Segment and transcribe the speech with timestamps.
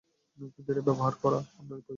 [0.37, 1.89] কিন্তু এটা ব্যবহার করা, আপনার প্রয়োজন।